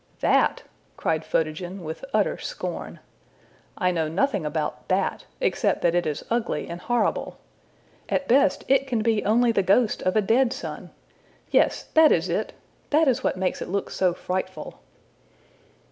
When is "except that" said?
5.39-5.93